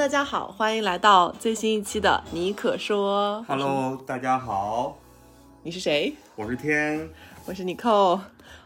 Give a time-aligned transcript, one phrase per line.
[0.00, 3.44] 大家好，欢迎来到最新一期的你可说。
[3.46, 4.98] Hello，大家好，
[5.62, 6.14] 你是谁？
[6.36, 7.06] 我是天。
[7.44, 8.18] 我是尼寇。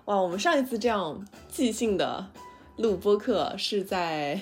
[0.04, 2.24] 哇，我们上一次这样即兴的
[2.76, 4.40] 录播课是在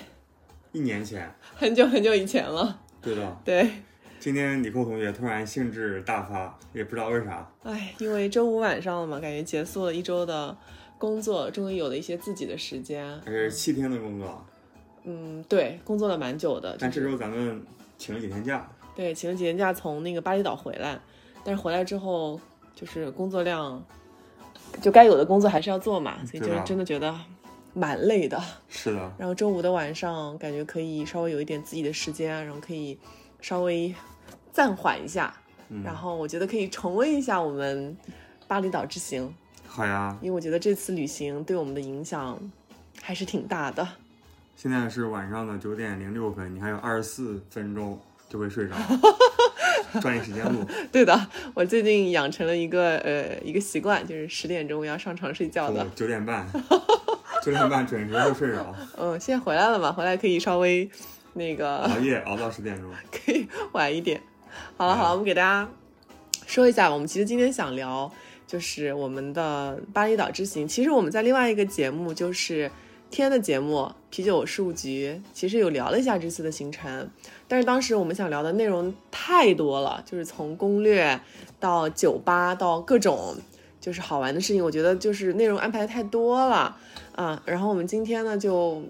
[0.71, 2.79] 一年前，很久很久以前了。
[3.01, 3.71] 对的，对，
[4.19, 7.49] 今天李寇同学突然兴致大发，也不知道为啥。
[7.63, 10.55] 哎，因为周五晚上了嘛，感觉结束了一周的
[10.99, 13.19] 工作，终于有了一些自己的时间。
[13.25, 14.45] 还是七天的工作，
[15.03, 17.61] 嗯，对，工作了蛮久的，但就是这周咱们
[17.97, 18.69] 请了几天假。
[18.95, 20.99] 对，请了几天假从那个巴厘岛回来，
[21.43, 22.39] 但是回来之后
[22.75, 23.83] 就是工作量，
[24.81, 27.13] 就该有的工作还是要做嘛，所以就是真的觉得
[27.73, 28.39] 蛮累的。
[28.69, 32.97] 是的，然后周五的晚上感觉可以稍微有一点自己的时间，然后可以
[33.41, 33.93] 稍微
[34.51, 35.35] 暂缓一下，
[35.69, 37.97] 嗯然后我觉得可以重温一下我们
[38.47, 39.33] 巴厘岛之行，
[39.67, 40.15] 好呀。
[40.21, 42.39] 因为我觉得这次旅行对我们的影响
[43.01, 43.87] 还是挺大的。
[44.55, 48.75] 现在是晚上的九点零六分，你还有二十四分钟就会睡着，
[49.99, 50.65] 抓紧时间录。
[50.91, 55.89] 对的，我最近养成了一个呃一个习惯，就是十点钟要上床睡觉的我。
[55.95, 56.47] 九点半，
[57.43, 60.89] 九点半准时就睡着，嗯，现在回来了嘛，回来可以稍微
[61.33, 62.89] 那个熬夜熬到十点钟。
[63.11, 64.21] 可以晚一点。
[64.77, 65.67] 好了好了，我们给大家
[66.45, 68.11] 说一下，我们其实今天想聊
[68.47, 70.67] 就是我们的巴厘岛之行。
[70.67, 72.71] 其实我们在另外一个节目，就是
[73.15, 73.77] 天的节目
[74.09, 77.07] 《啤酒事务局》，其实有聊了一下这次的行程，
[77.47, 81.21] 但是当时我们想聊的内容太多了，就是从攻略
[81.59, 83.35] 到酒吧到各种。
[83.79, 86.75] 就是好玩的事情，我觉得就是内容安排的太多了
[87.15, 87.43] 啊。
[87.45, 88.81] 然后我们今天呢，就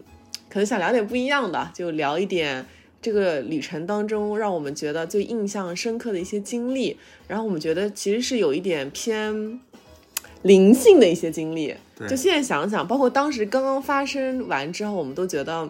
[0.49, 2.63] 可能想聊点不一样的，就聊一点
[3.01, 6.95] 这个旅程当中让我们觉得最印象深刻的一些经历，
[7.27, 9.59] 然后我们觉得其实是有一点偏
[10.43, 11.75] 灵性的一些经历。
[11.95, 15.69] 对就现在想想，包括当时刚刚发生完之后，我们都觉得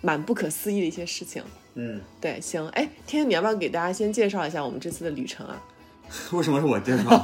[0.00, 1.42] 蛮不可思议的一些事情。
[1.74, 5.62] 嗯，对，行，哎，天，你要不要给大家先介绍一下我们这次的旅程啊？
[6.32, 7.22] 为什么是我介绍？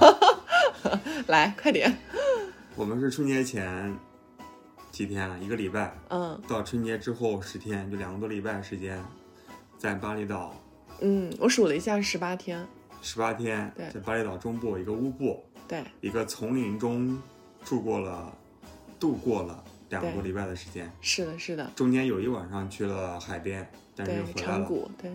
[1.28, 1.94] 来，快点，
[2.74, 3.94] 我们是春节前
[4.90, 9.02] 几天，一个礼拜，嗯到春节之后十天，就两个多礼拜时间，
[9.76, 10.54] 在巴厘岛
[11.00, 12.66] 嗯，我数了一下是十八天，
[13.02, 17.20] 十八天对，在巴厘岛中部一个乌布，对，一个丛林中
[17.64, 18.36] 住过了，
[18.98, 20.90] 度过了两个多礼拜的时间。
[21.00, 24.42] 是的，是的，中间有一晚上去了海边，但是又，回来了。
[24.42, 25.10] 长谷，对，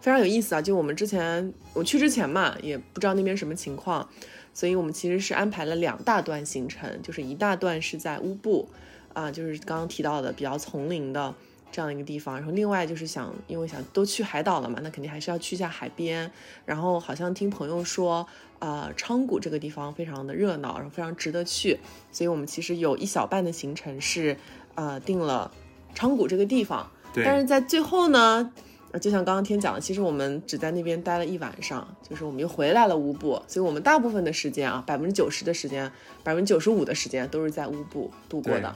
[0.00, 0.62] 非常有意思啊！
[0.62, 4.08] 就我们之前我去之前嘛，也不知道那边什么情况，
[4.52, 8.68] 所以我们其实是安排了两大段行程，就是一大段是在乌布，
[9.12, 11.34] 啊、就是刚刚提到的比较丛林的
[11.72, 16.30] 这样一个地方，然后另外就是想，因为想都去海岛了嘛，那肯定还是要去一下海边，
[16.66, 18.26] 然后好像听朋友说，
[18.58, 21.80] 呃，昌谷这个地方非常的热闹，然后非常值得去，
[22.12, 24.36] 所以我们其实有一小半的行程是，
[24.74, 25.50] 呃，定了
[25.94, 26.88] 昌谷这个地方。
[27.14, 28.52] 对，但是在最后呢，
[28.90, 35.90] 呃就像刚刚天讲的，其实我们只在那边待了一晚上，就是我们又回来了乌布，所以我们大部分的时间啊，百分之九十的时间，
[36.22, 38.74] 百分之九十五的时间都是在乌布度过的。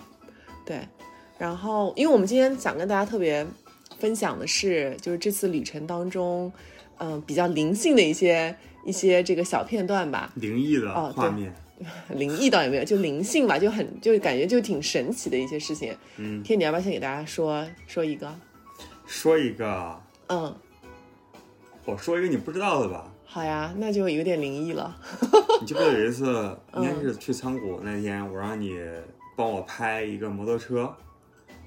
[0.65, 0.89] 对，
[1.39, 3.47] 然后因为我们今天想跟大家特别
[3.99, 6.53] 分享的是，就是这次旅程当中，
[6.99, 10.33] 嗯、比较灵性的一些一些这个小片段吧。
[10.37, 11.55] 灵异的画面，
[12.15, 15.95] 灵异倒也没有，就灵性吧，就很就感觉就挺神奇的一些事情。
[16.17, 18.35] 嗯，天，你要不要先给大家说说一个？
[19.07, 20.55] 说一个，嗯。
[21.85, 23.13] 我说一个你不知道的吧？
[23.25, 24.97] 好呀，那就有点灵异了。
[25.61, 26.25] 你记不记得有一次，
[26.75, 28.77] 应该嗯是去仓谷那天，我让你
[29.37, 30.93] 帮我拍一个摩托车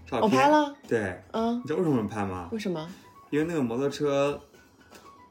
[0.09, 0.39] 照片。
[0.39, 0.49] 我拍。
[0.49, 2.49] 了，对，嗯，你知道为什么拍吗？
[2.51, 2.89] 为什么？
[3.29, 4.41] 因为那个摩托车，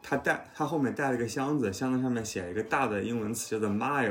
[0.03, 4.06] 它带它后面带了一个箱子，箱子上面写了一个大的英文词，叫做 i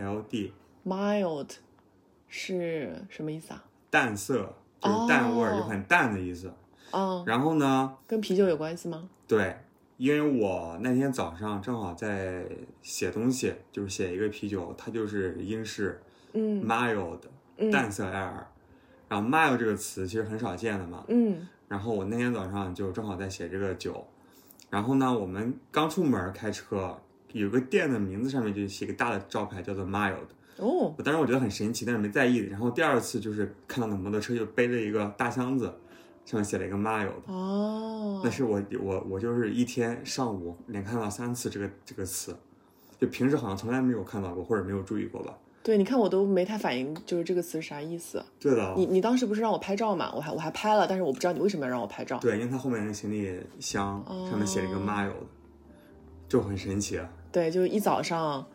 [0.00, 1.50] l d，？mild
[2.28, 3.62] 是什么意思啊？
[3.90, 6.52] 淡色，就是淡味就很淡的意思。
[6.90, 9.08] 哦，然后呢，跟啤酒有关系吗？
[9.28, 9.56] 对，
[9.96, 12.46] 因为我那天早上正好在
[12.82, 16.02] 写东西，就是写一个啤酒，它就是英式
[16.32, 17.20] 嗯 mild，
[17.58, 18.46] 嗯淡色艾尔。
[19.14, 21.04] 然后 mild 这个词其实很少见的嘛。
[21.08, 24.06] 嗯然后我那天早上就正好在写这个酒，
[24.70, 26.96] 然后呢，我们刚出门开车，
[27.32, 30.16] 有个店的名字上面就写个大的招牌叫做 mild。
[30.58, 32.36] 哦我当时我觉得很神奇，但是没在意。
[32.36, 35.64] 然后第二次就是看到那摩托车就背着一个大箱子，
[36.24, 37.10] 上面写了一个 mild。
[37.26, 42.36] 哦，那是我我我就是一天上午连看到三次这个这个词，
[43.00, 45.36] 就平时好像从来没有看到过或者没有注意过吧。
[45.64, 48.22] 对，你看我都没太反应，就是这个词是啥意思。
[48.38, 50.12] 对的，你你当时不是让我拍照嘛？
[50.14, 52.18] 我还我还拍了，但是我不知道你为什么要让我拍照。
[52.18, 55.12] 对，因为它后面那个行李箱上面写了一个哦 mild，
[56.28, 56.98] 就很神奇。
[56.98, 58.46] 啊对，就一早上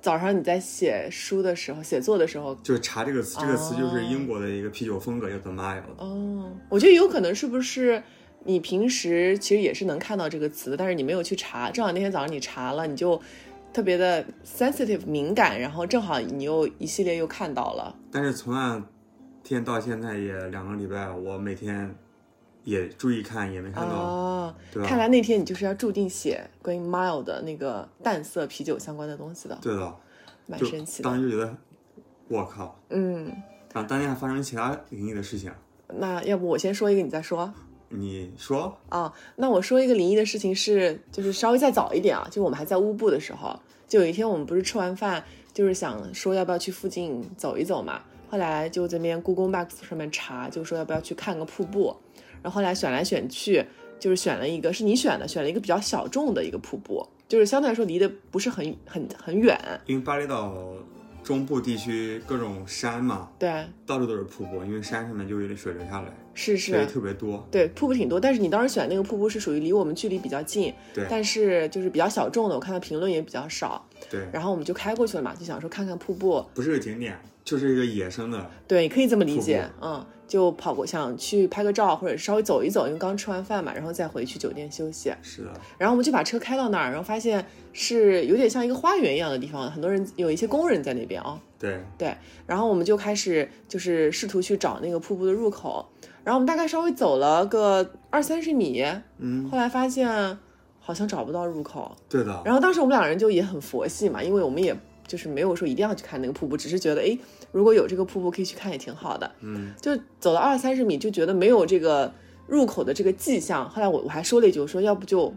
[0.00, 5.80] 早上你在写书的时候、写作的时候，就查这个词，这个词就是英国的一个啤酒风格，叫做 mile。
[5.98, 8.02] 哦，我觉得有可能是不是
[8.44, 13.20] 你平时其实也是能看到这个词的，但是你没有去查，正好那天早上你查了，你就
[13.76, 17.94] 特别的 sensitive 敏感，然后正好你又一系列又看到了。
[18.10, 18.82] 但是从那
[19.44, 21.94] 天到现在也两个礼拜，我每天
[22.64, 24.82] 也注意看，也没看到，哦，对？
[24.82, 29.94] 看来那天你就是要注定写关于 mild 的那个淡色啤酒相关的东西的，对的，
[30.46, 31.10] 蛮神奇的。
[31.10, 31.54] 当时就觉得，
[32.28, 33.26] 我靠，嗯，
[33.74, 35.52] 然后当天还发生其他灵异的事情，
[35.88, 37.52] 那要不我先说一个，你再说。
[37.88, 43.56] 你说，啊，那我说一个灵异的事情是，就是稍微再早一点啊，就我们还在乌布的时候，
[43.88, 51.96] 就有一天我们不是吃完饭，就是想说要不要去附近走一走嘛，后来就这边 Google Maps 上面查，就说要不要去看个瀑布，
[52.42, 53.64] 然后后来选来选去，
[54.00, 60.52] 就是选了一个是你选的，选了一个比较小众的一个瀑布，就是相对来说离得不是很很很远，因为巴厘岛
[61.26, 85.12] 中部地区各种山嘛，对，到处都是瀑布，因为山上面就有点水流下来，是水是，特别多，对，瀑布挺多，但是你当时选那个瀑布是属于离我们距离比较近，对但是就是比较小众的，我看到评论也比较少，对，然后我们就开过去了嘛，就想说看看瀑布，不是个景点，就是一个野生的，对，可以这么理解，嗯，就跑过想去拍个照，或者稍微走一走，因为刚吃完饭嘛，然后再回去酒店休息。
[85.22, 92.16] 是的，然后我们就把车开到那儿，然后发现是有点像一个花园一样的地方，很多人有一些工人在那边啊、对，对，
[92.46, 95.86] 然后我们就开始就是试图去找那个瀑布的入口，
[96.24, 98.84] 然后我们大概稍微走了个二三十米，
[99.18, 100.38] 嗯，后来发现
[100.86, 104.72] 好像找不到入口，对的，然后当时我们两个人就也很佛系嘛，因为我们也
[105.04, 107.18] 就是没有说一定要去看那个瀑布，只是觉得哎，
[107.50, 109.28] 如果有这个瀑布可以去看也挺好的。
[109.40, 109.90] 嗯，就
[110.20, 112.12] 走了二三十米，就觉得没有这个
[112.46, 113.68] 入口的这个迹象。
[113.68, 115.34] 后来我我还说了一句，我说要不就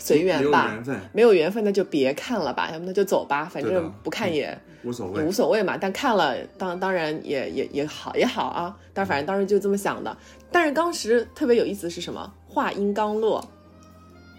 [0.00, 5.76] 随没有缘吧，没有缘分那就别看了吧，要不那就走吧，反正不看也也无所谓无，所谓嘛。
[5.76, 10.16] 但看了当当然也也也好也好啊，但反正当时就这么想的。
[10.50, 12.34] 但是当时特别有意思的是什么？
[12.50, 13.46] 话音刚落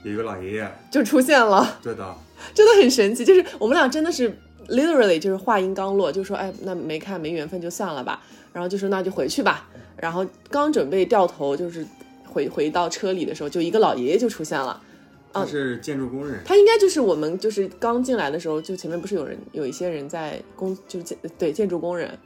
[0.04, 1.78] 有一个老爷爷，就出现了。
[1.82, 2.16] 对的，
[2.54, 4.30] 真的很神奇，就是我们俩真的是
[4.70, 8.22] literally 就是话音刚落，就说哎，那没看没缘分就算了吧，
[8.54, 9.68] 然后就说那就回去吧，
[9.98, 11.86] 然后刚准备掉头就是
[12.26, 14.82] 回回到车里的时候，就一个老爷爷就出现了，
[15.34, 22.18] 他是建筑工人，他应该就是我们就是刚进来的时候，就前面不是有人有一些人在工就是建对建筑工人。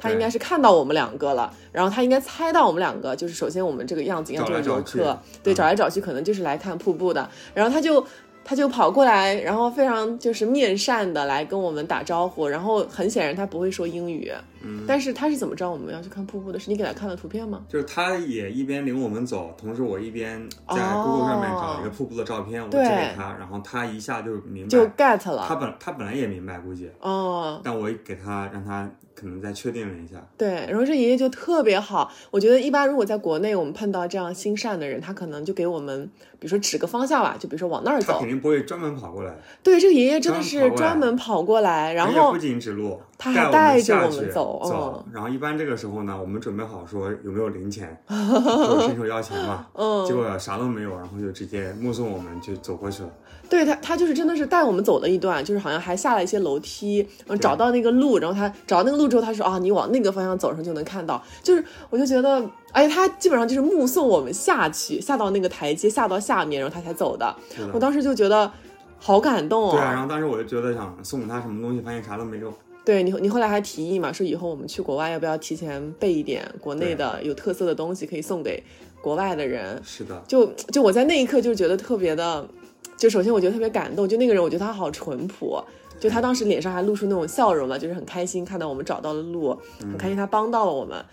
[0.00, 5.54] 他应该是看到我们两个了，然后他应该猜到我们两个，就是首先我们这个样子应该就是游找找去客，对，嗯。
[5.54, 8.04] 找来找去可能就是来看瀑布的，然后他就
[8.42, 14.32] 他就跑过来，然后非常就是面善的来跟我们打招呼，然后很显然他不会说英语，
[14.62, 16.58] 嗯，但是他是怎么知道我们要去看瀑布的？
[16.58, 17.64] 是你给他看的图片吗？
[17.68, 21.02] 就是他也一边领我们走，同时我一边在哦。
[21.04, 38.14] Google 上面找一个瀑布的照片，我寄对给他，然后他一下就明白就，get 了，他本他本来也明白，估计，哦，但我给他让他可能再确定了一下，对，然后这爷爷就特别好，我觉得一般如果在国内我们碰到这样心善的人，他可能就给我们，比如说指个方向吧，就比如说往那儿走。
[38.14, 38.28] 他肯。
[38.30, 53.10] 定不会专门跑过来，对，这个爷爷真的是专门跑过来然后不仅指路，他还带带着我们走走，然后一般这个时候呢，我们准备好说有没有零钱， 伸手要钱嘛，嗯结果啥都没有，然后就直接目送我们就走过去了。
[53.50, 61.22] 对他，他就是真的是带我们走了一段，就是好像还下了一些楼梯，然后找到那个路，然后他找到那个路之后，他说啊，你往那个方向走上就能看到。
[61.42, 67.34] 就是我就觉得，哎，他基本上就是目送我们下去，下到那个台阶，下到下面，然后他才走的。
[67.72, 68.50] 我当时就觉得
[68.98, 69.72] 好感动哦。
[69.72, 72.52] 对啊，然后当时我就觉得想送给他什么东西，发现啥都没有。
[72.84, 78.62] 对你，你后来还提议嘛，说以后我们去国外要不要提前备一点国内的有特色的东西，可以送给
[79.02, 79.80] 国外的人。
[79.84, 82.48] 是的，就就我在那一刻就觉得特别的，
[82.96, 85.62] 就首先我觉得特别感动，就那个人我觉得他好淳朴，
[86.00, 91.04] 就他当时脸上还露出那种笑容嘛，就是很开心看到我们找到了路，很开心他帮到了我们。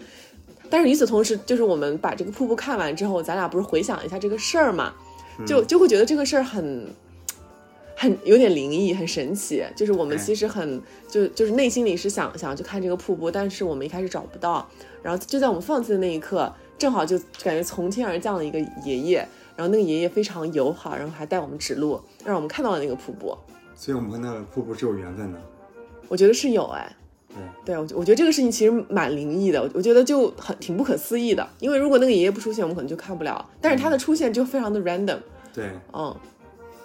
[0.69, 4.93] 但是与此同时，就是我们把这个瀑布看完之后，咱俩不是回想一下这个事儿嘛，
[5.45, 6.87] 就就会觉得这个事儿很。
[7.99, 9.63] 很有点灵异，很神奇。
[9.75, 14.69] 就是我们哎其实很就就是内心里是想想要去看这个瀑布，但是我们一开始找不到。
[15.01, 23.35] 然后就在我们放弃的那一刻，正好就感觉从天而降了一个爷爷，然后那个爷爷非常友好，然后还带我们指路，让我们看到了那个瀑布。
[23.73, 25.39] 所以我们跟那个瀑布是有缘分的。
[26.07, 26.95] 我觉得是有哎，
[27.29, 35.19] 对，对我我觉得这个事情其实蛮灵异的，我我觉得就很挺不可思议的，因为如果那个爷爷不出现，我们可能就看不了，但是他的出现就非常的 random，
[35.53, 36.15] 对，嗯，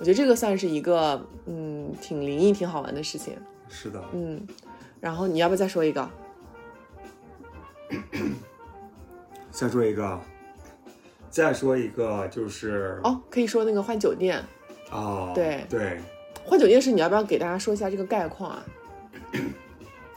[0.02, 4.02] 我觉得这个算是一个嗯挺灵异、挺好玩的事情，是的。
[4.12, 4.44] 嗯，
[4.98, 6.10] 然后你要不要再说一个？
[9.52, 10.20] 再说一个，
[11.30, 14.42] 再说一个就是哦，可以说那个换酒店，
[14.90, 16.00] 哦，对对，
[16.44, 18.64] 换酒店是，你要不要给大家说一下这个概况啊？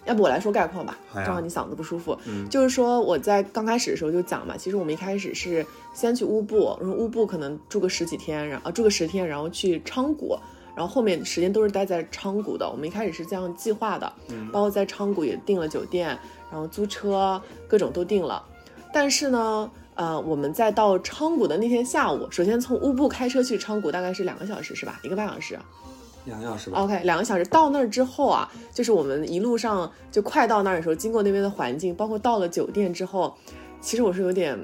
[0.05, 2.17] 要不我来说概况吧，正好你嗓子不舒服。
[2.25, 10.37] 嗯就是说我在刚开始的时候就讲嘛，其实我们一开始是先去乌布，然后乌布可能住个十几天，然后、啊、住个十天，然后去昌谷，
[10.75, 12.69] 然后后面时间都是待在昌谷的。
[12.69, 16.17] 我们一开始是这样计划的，嗯包括在昌谷也订了酒店，
[16.51, 18.43] 然后租车各种都订了。
[18.93, 24.99] 但是呢，呃，我们在到昌谷的那天下午，首先从乌布开车去昌谷大概是两个小时是吧？
[25.03, 25.57] 一个半小时。
[26.25, 26.81] 两个小时吧。
[26.81, 33.35] OK，两个小时到那儿之后啊，就是我们一路上就快到那儿的时候，经过那边的环境，包括到了酒店之后，
[33.79, 34.57] 其实我是有点，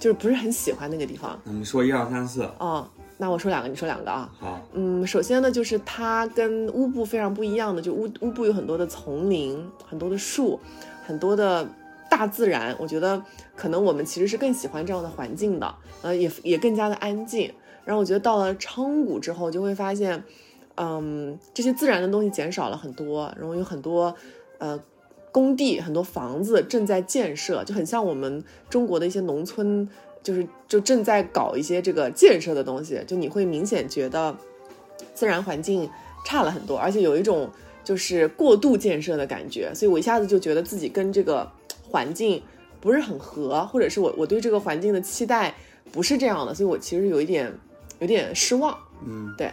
[0.00, 1.38] 就是不是很喜欢那个地方。
[1.44, 4.30] 我们说一二三四，哦，那我说两个，你说两个啊。
[4.38, 10.58] 好，嗯，首先呢，就是它跟乌布非常不一样的，就乌乌布有很多的丛林，很多的树，
[11.04, 11.66] 很多的
[12.08, 12.74] 大自然。
[12.78, 13.20] 我觉得
[13.56, 17.52] 可能我们其实是更喜欢这样的环境的，呃，也也更加的安静。
[17.84, 20.22] 然后我觉得到了昌谷之后，就会发现，
[20.80, 24.14] 嗯，这些自然的东西减少了很多，然后有很多
[24.58, 24.80] 呃
[25.32, 29.88] 工地、很多房子正在建设，就很像我们中国的一些农村，
[30.22, 34.36] 就是就正在搞一些这个建设的东西，就你会明显觉得
[35.14, 35.90] 自然环境
[36.24, 37.50] 差了很多，而且有一种
[37.82, 41.50] 就是过度建设的感觉，所以我一下子就觉得自己跟这个
[41.82, 42.42] 环境
[42.80, 45.54] 不是很合，或者是我我对这个环境的期待
[45.90, 47.52] 不是这样的，所以我其实有一点
[47.98, 48.78] 有点失望。
[49.06, 49.50] 嗯，对，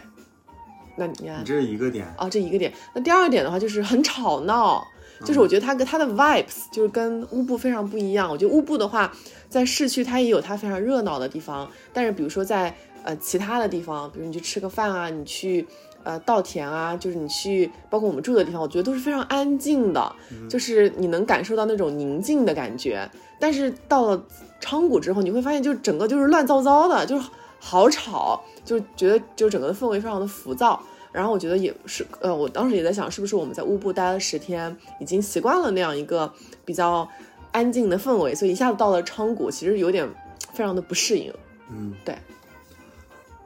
[0.96, 2.72] 那你看你，这是一个点，啊，这一个点。
[2.94, 4.86] 那第二点的话就是很吵闹，
[5.24, 8.30] 就是我觉得它跟它的 vibes 就是跟乌布非常不一样。
[8.30, 9.12] 我觉得乌布的话，
[9.48, 12.74] 在市区它也有它非常热闹的地方，但是比如说在
[13.04, 15.66] 呃其他的地方，比如你去吃个饭啊，你去
[16.02, 20.14] 呃稻田啊，就是你去包括我们住的地方，我觉得都是非常安静的，
[20.48, 23.08] 就是你能感受到那种宁静的感觉。
[23.38, 24.24] 但是到了
[24.60, 27.28] 昌谷之后，你会发现就整个就是乱糟糟的，就是
[27.68, 30.80] 好吵，就觉得就整个的氛围非常的浮躁。
[31.10, 36.32] 然后我觉得也是，呃，我当时也在想，是不是我们在乌布待了十天，已经习惯了那样一个
[36.64, 37.08] 比较
[37.50, 40.08] 安静的氛围，所以一下子到了昌谷，其实有点
[40.52, 41.34] 非常的不适应。
[41.72, 42.16] 嗯，对，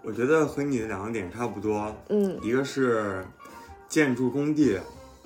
[0.03, 3.25] 我觉得和你的两个点差不多，嗯一个是
[3.89, 4.79] 建筑工地，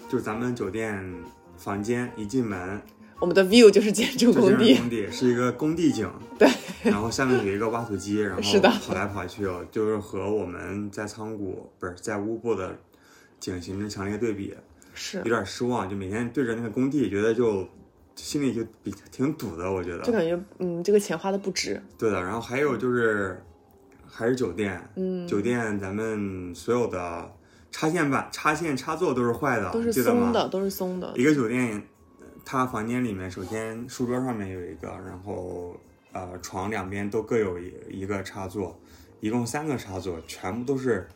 [0.09, 1.15] 就是咱们酒店
[1.57, 2.81] 房间一进门
[3.21, 6.49] 我们的 view 就是建筑工地是，工地，是一个工地景， 对，
[6.83, 12.77] 然后下面有一个挖土机，然后是的跑来跑去哦，就是和我们在仓谷不是在乌布的
[13.41, 14.55] 景形成强烈对比，
[14.93, 17.67] 是有点失望，就每天对着那个工地，觉得就
[18.17, 20.03] 心里就比挺堵的，我觉得。
[20.03, 21.81] 就感觉嗯，这个钱花的不值。
[21.97, 23.43] 对的，然后还有就是
[24.07, 27.33] 还是酒店，嗯，酒店咱们所有的
[27.71, 29.93] 插线板、插线插座都是坏的，都是？
[29.93, 31.13] 松的，都是松的。
[31.17, 31.83] 一个酒店，
[32.45, 35.77] 它房间里面首先书桌上面有一个，然后
[36.13, 38.79] 呃床两边都各有一一个插座，
[39.21, 41.09] 一共三个插座，全部都是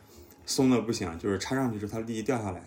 [0.45, 2.61] 松的不行，就是插上去之后它立即掉下来。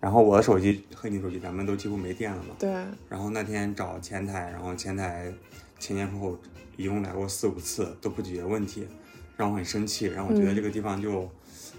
[0.00, 2.70] 然后我的手机和你手机咱们都几乎没电了嘛，对，
[3.08, 5.32] 然后那天找前台，然后前台
[5.78, 6.38] 前前后后
[6.76, 8.86] 一共来过四五次都不解决问题，
[9.38, 11.10] 让我很生气，让我觉得嗯这个地方就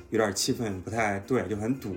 [0.09, 1.95] 有点气氛不太对，就很堵。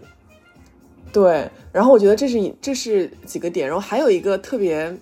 [1.12, 4.94] 对，然后我觉得这是这是几个点，然后还有一个特别，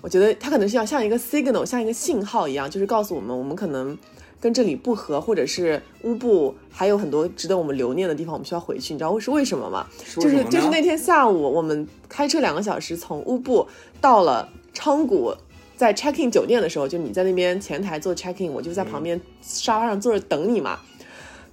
[0.00, 3.96] 我觉得它可能是要像一个 signal，像一个信号一样，就是告诉我们我们可能
[4.40, 8.94] 跟这里不合，或者是乌布还有很多值得我们留念的地方，我们需要回去。
[8.94, 9.86] 你知道是为什么吗？
[10.16, 13.66] 就是就是那天下午，我们开车两个小时从乌布
[14.00, 15.34] 到了昌谷，
[15.76, 20.78] 在 check in 酒店的时候，就你在那边前台做 check in，我就在旁边沙发上坐着等你嘛。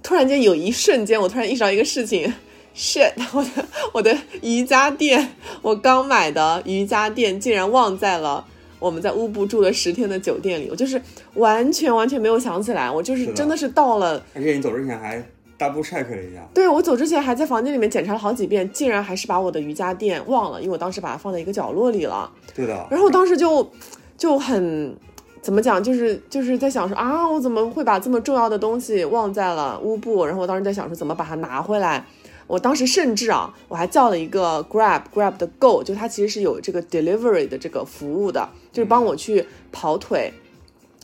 [0.02, 2.32] 突然间有一瞬间，我突然意识到一个事情
[2.76, 3.50] ，shit， 我的
[3.94, 8.44] 我的瑜伽垫，我刚买的瑜伽垫竟然忘在了。
[8.78, 11.00] 我们在乌布住了十天的酒店里，我就是
[11.34, 15.22] 完全完全没有想起来，我就是真的是到了而且你走之前还
[15.56, 22.28] double check 了一下，对我走之前还在房间里面检查了好几遍，竟然还是把我的瑜伽垫忘了，因为我当时把它放在一个角落里了。
[22.56, 23.70] 对的，然后我当时就
[24.18, 24.96] 就很
[25.40, 30.26] 怎么讲，就是就是在想说啊，我怎么会把这么重要的东西忘在了乌布？
[30.26, 32.04] 然后我当时在想说怎么把它拿回来。
[32.46, 40.32] 我当时甚至啊，我还叫了一个 Grab Grab 的 Go，就它其实是有这个 delivery 的这个服务的，就是帮我去跑腿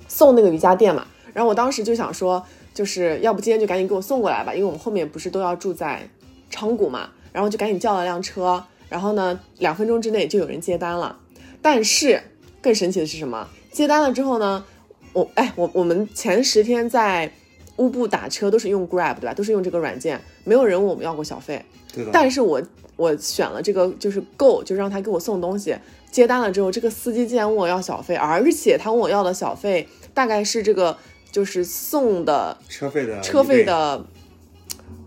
[0.07, 1.07] 送那个瑜伽垫嘛。
[1.33, 6.09] 然后我当时就想说，就是要不今天就赶紧给我送过来吧，因为我们后面不是都要住在
[6.51, 11.19] 昌谷嘛，然后就赶紧叫了辆车，然后呢，两分钟之内就有人接单了。
[11.63, 12.23] 但是
[12.61, 13.49] 更神奇的是什么？
[13.71, 14.65] 接单了之后呢，
[15.13, 17.31] 我哎，我我们前十天在
[17.77, 19.35] 乌布打车都是用 Grab 对吧？
[19.35, 21.63] 都是用这个软件，没有人问我们要过小费。
[21.95, 22.11] 对的。
[22.13, 22.61] 但是我
[22.97, 25.77] 我选了这个就是 Go，就让他给我送东西。
[26.11, 30.97] 接单了之后，这个司机竟然问我要小费，而且他问我要的小费大概是这个
[31.31, 34.03] 就是送的车费的车费的，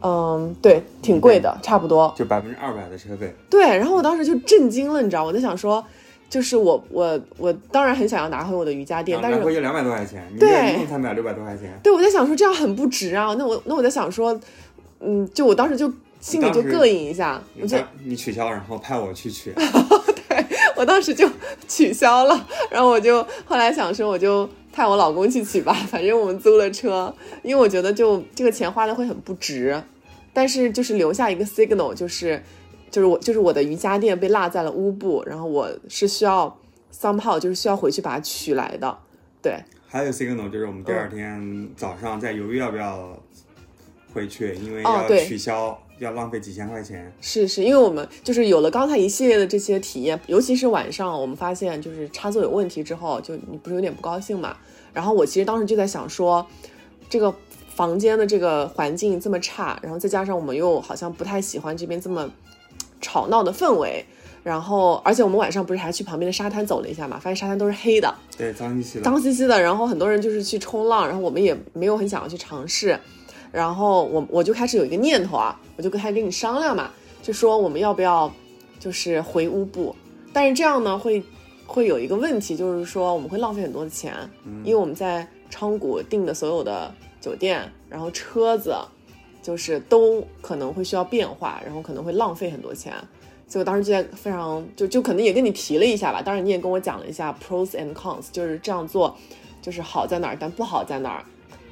[0.04, 2.14] 嗯，对，挺贵的，差不多。
[2.16, 3.34] 就百分之二百的车费。
[3.50, 5.84] 对，然后我当时就震惊了，你知道，我在想说，
[6.30, 11.74] 就是我我我当然很想要拿回我的瑜伽垫，但是来回就两百多块钱，你对这用三百六百多块钱。
[11.82, 13.34] 对我在想说这样很不值啊。
[13.40, 14.40] 那我那我在想说，
[15.02, 19.52] 嗯，就我当时就心里就膈应一下，我就你你取消，然后派我去取。
[20.30, 20.46] 对
[20.78, 21.30] 我当时就
[21.68, 29.82] 取消了，然后我就后来想说，我就派我老公去取吧，反正我们租了车，因为我觉得就这个钱花的会很不值，
[30.32, 32.42] 但是就是留下一个 signal，就是
[32.90, 36.58] 就是我就是我的瑜伽垫被落在了乌布，然后我是需要
[36.96, 38.98] somehow 就是需要回去把它取来的，
[39.42, 43.22] 对还有 signal 就是我们第二天早上在犹豫要不要
[44.14, 47.12] 回去，因为要取消，要浪费几千块钱。
[47.22, 54.56] 是是，因为我们就是有了刚才一系列的这些体验，尤其是晚上我们发现就是插座有问题之后，就你不是有点不高兴嘛？
[54.94, 56.46] 然后我其实当时就在想说，
[57.10, 57.34] 这个
[57.74, 62.30] 房间的这个环境这么差，然后再加上我们又好像不太喜欢这边这么
[63.00, 64.06] 吵闹的氛围，
[64.44, 69.04] 然后而且我们晚上不是还去旁边的沙滩走了一下嘛，发现沙滩都是黑的，对，脏兮兮的。
[69.04, 73.00] 脏兮兮的，然后很多人就是去冲浪，然后我们也没有很想要去尝试，
[73.52, 76.90] 然后我我就开始有一个念头啊，我就跟还跟你商量嘛，
[77.22, 78.32] 就说我们要不要
[78.80, 79.96] 就是回乌布，
[80.32, 81.22] 但是这样呢会
[81.66, 84.16] 会有一个问题，就是说我们会浪费很多的钱，
[84.64, 88.76] 因为我们在昌谷订的所有的酒店，然后车子，
[89.44, 92.94] 就是都可能会需要变化，然后可能会浪费很多钱。
[93.48, 99.14] 所以我当时就在非常就就可能也跟你提了一下吧，当然你也跟我讲了一下 pros and cons，就是这样做
[99.62, 101.26] 就是好在哪儿，但不好在哪儿。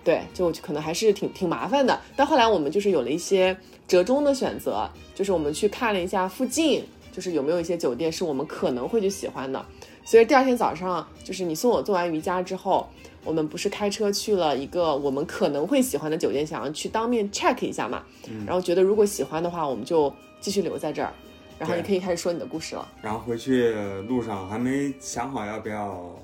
[0.04, 2.00] 对，就可能还是挺挺麻烦的。
[2.16, 3.56] 但后来我们就是有了一些
[3.88, 9.64] 折中的选择，就是我们去看了一下附近，就是有没有一些酒店是我们可能会去喜欢的。
[10.04, 12.88] 所以第二天早上，就是你送我做完瑜伽之后，
[13.24, 18.02] 我们不是开车去了一个我们可能会喜欢的酒店，想要去当面 check 一下嘛。
[18.48, 21.14] 然后觉得如果喜欢的话，我们就继续留在这儿。
[21.60, 22.88] 然后你可以开始说你的故事了。
[23.02, 23.74] 然后回去
[24.08, 26.18] 路上还没想好要不要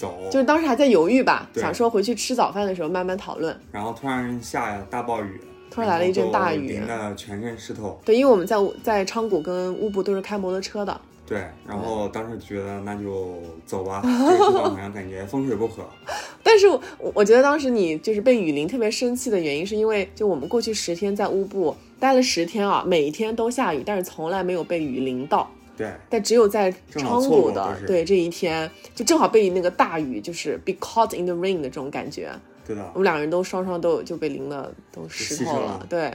[0.00, 3.54] 走，就是当时还在犹豫吧，想说回去吃早饭的时候慢慢讨论。
[3.70, 5.38] 然后突然下大暴雨，
[5.70, 8.00] 突然来了一阵大雨淋的全身湿透。
[8.02, 15.84] 对，因为我们在在昌谷跟乌布都是开摩托车的，对，然后当时觉得那就走吧， 这个地方好像感觉风水不合。
[16.42, 16.80] 但是我
[17.12, 25.50] 我觉得当时你就是被雨淋特别生气的原因，是因为就我们过去十天在乌布待了十天啊，每一天都下雨，但是从来没有被雨淋到。
[25.80, 32.30] 对，但只有在昌谷的对这一天，就正好被那个大雨，就是 be caught in the rain 的这种感觉，
[32.66, 35.86] 对的我，们两个人都双双都有就被淋的都湿透了了。
[35.88, 36.14] 对，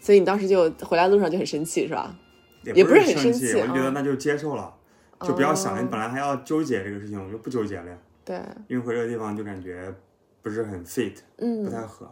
[0.00, 2.18] 所以你当时就回来路上就很生气是吧？
[2.64, 4.74] 也也不是很生生气我就觉啊得那就接受了，
[5.20, 5.78] 就不要想了。
[5.78, 9.94] 哦你本来还要纠结这个事情，我就不纠结了，对，因为回这个地方就感觉
[10.42, 12.10] 不是很 fit，嗯不，太合。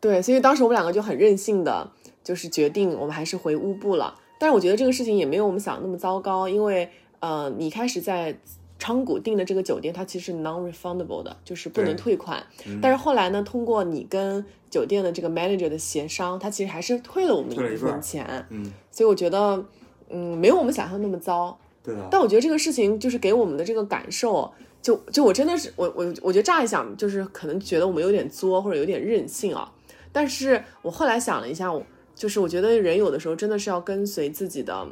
[0.00, 1.92] 对，所以当时我们两个就很任性的，
[2.24, 4.18] 就是决定我们还是回乌布了。
[4.38, 6.88] 但是我觉得这个事情也没有我们想的那么糟糕，因为
[7.20, 8.38] 呃，你开始在
[8.78, 12.40] 昌谷订的这个酒店，它其实是 non-refundable 的，就是不能退款。
[12.66, 18.46] 嗯但是后来呢，通过你跟酒店的这个 manager 的协商，他其实还是退了我们一部分钱。
[18.50, 19.64] 嗯，所以我觉得，
[20.10, 21.58] 嗯，没有我们想象那么糟。
[21.82, 29.72] 对啊，但我觉得这个事情就是给我们的这个感受，就就我真的是我我我觉得乍一想就是可能觉得我们有点作或者有点任性啊，
[30.12, 31.82] 但是我后来想了一下，我
[32.18, 34.86] 就是我觉得人有的时候真的是要跟随自己的，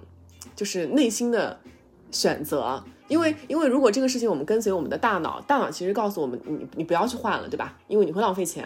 [0.54, 1.58] 就是内心的
[2.12, 2.82] 选择。
[3.08, 7.76] 因为，因为如果这个事情我们跟随我们的大脑，大脑其实告诉我们，你你不要去换了，对吧？
[7.88, 8.64] 因为你会浪费钱，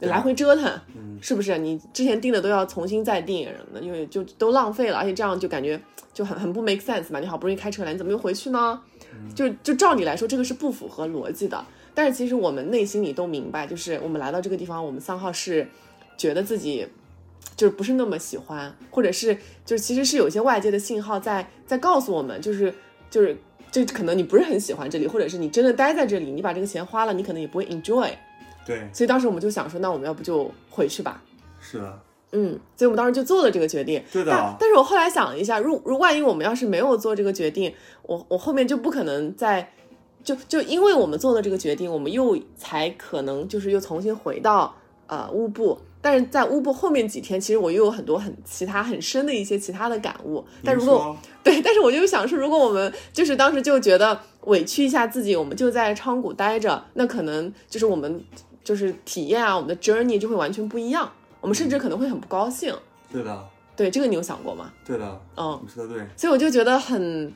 [0.00, 0.80] 你来回折腾，
[1.20, 1.56] 是不是？
[1.58, 5.80] 你之前定的都要重新再订什么的，因为就都浪费了，而且这样就感觉
[6.12, 7.20] 就很很不 make sense 嘛。
[7.20, 8.80] 你好不容易开车来，你怎么又回去呢？
[9.34, 11.64] 就就照理来说，这个是不符合逻辑的。
[11.94, 15.66] 但是其实我们内心里都明白，就是我们来到这个地方，我们三号是
[16.16, 16.86] 觉得自己
[17.56, 22.74] 就是不是那么喜欢，或者是就是其实是有一些外界的信号在在告诉我们，就是
[23.10, 23.36] 就是
[23.70, 28.10] 就可能你不是很喜欢这里，或者是你真的待在这里，你把这个钱花了，你可能也不会 enjoy。
[28.66, 31.22] 对，所以当时我们就想说，那我们要不就回去吧。
[31.60, 32.00] 是的，
[32.32, 34.02] 嗯，所以我们当时就做了这个决定。
[34.12, 39.72] 对的但但是我后来想了一下，如如万一我们要是没有做这个决定，我我后面就不可能再，
[40.22, 44.74] 就就因为我们做了这个决定，我们又才可能就是又重新回到
[45.06, 45.78] 呃乌布。
[46.02, 50.44] 但是在乌布后面几天，其实我又有很多很其他很深的一些其他的感悟。
[50.64, 58.22] 但如果 对，但是我就想说，如果我们就是当时就觉得委屈一下自己，我们就在昌谷待着，那可能就是我们
[58.64, 61.10] 就是体验啊，我们的 journey 就会完全不一样，
[61.40, 62.74] 我们甚至可能会很不高兴。
[63.12, 64.72] 对的，对，这个你有想过吗？
[64.86, 67.32] 对的，嗯，你说的对，所以我就觉得很，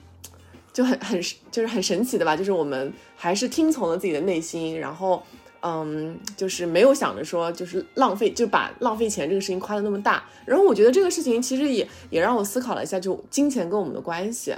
[0.72, 5.22] 就很很就是很神奇的吧，就是我们还是听从了自己的内心，然后
[5.64, 10.22] 嗯，就是没有想着说就是浪费，就把浪费钱这个事情夸的那么大。
[10.44, 14.54] 然后我觉得这个事情其实也也让我思考了一下，就金钱跟我们的关系。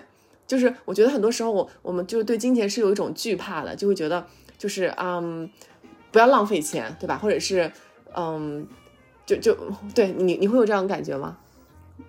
[0.49, 4.27] 就是我觉得很多时候我我们就是对金钱是有一种惧怕的，就会觉得
[4.59, 5.49] 就是嗯，
[6.11, 7.17] 不要浪费钱，对吧？
[7.17, 7.71] 或者是
[8.17, 8.67] 嗯，
[9.25, 9.57] 就就
[9.95, 11.37] 对你你会有这样的感觉吗？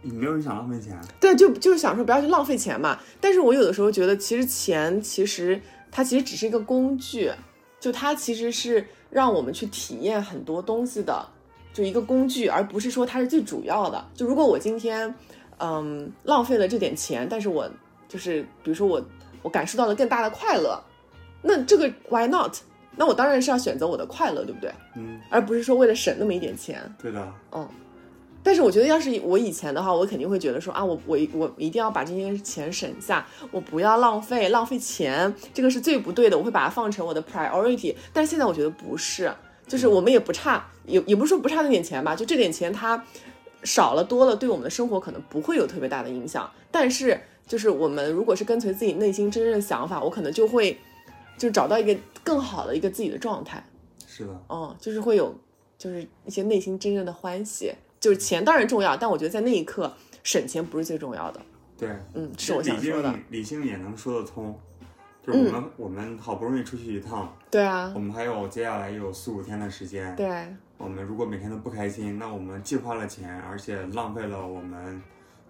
[0.02, 3.00] 你没有人想浪费钱，对，就就是想说不要去浪费钱嘛。
[3.22, 7.32] 但是我有的时候觉得，其实钱其实它其实只是一个工具，
[7.80, 11.26] 就它其实是让我们去体验很多东西的，
[11.74, 14.04] 就一个工具，而不是说它是最主要的。
[14.14, 15.14] 就如果我今天
[15.60, 17.70] 嗯浪费了这点钱，但是我
[18.08, 19.04] 就是比如说我
[19.42, 20.82] 我感受到了更大的快乐，
[21.42, 22.56] 那这个 why not？
[22.96, 24.74] 那我当然是要选择我的快乐，对不对？
[24.96, 26.82] 嗯，而不是说为了省那么一点钱。
[27.00, 27.68] 对的，嗯，
[28.48, 37.94] 但是我觉得，要是我以前的话，我肯定会觉得说啊，我我我一定要把这些钱省下，我不要浪费浪费钱，这个是最不对的，我会把它放成我的 priority。
[38.14, 39.30] 但是现在我觉得不是，
[39.68, 43.04] 就是我们也不差，也也不是说不差那点钱吧，就这点钱它
[43.64, 46.50] 少了多了，对我们的生活可能不会有特别大的影响。
[46.72, 50.80] 但是就是我们如果是跟随自己内心真正的想法，我可能就会
[51.38, 53.62] 就找到一个更好的一个自己的状态。
[54.08, 55.36] 是的，哦，就是会有，
[55.78, 57.74] 就是一些内心真正的欢喜。
[58.00, 59.92] 就是钱当然重要，但我觉得在那一刻
[60.24, 61.42] 省钱不是最重要的。
[61.78, 63.14] 对，嗯，是我想说的。
[63.30, 64.58] 理性也能说得通，
[65.26, 70.28] 就是我们、我们好不容易出去一趟，对啊我，们还有接下来有四五天的时间，对，
[70.78, 75.02] 我们如果每天都不开心，那我们既花了钱，而且浪费了我们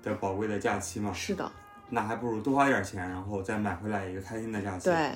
[0.03, 1.49] 的宝贵的假期嘛，是的，
[1.89, 5.11] 那还不如多花点钱，然后再买回来一个开心的假期，对，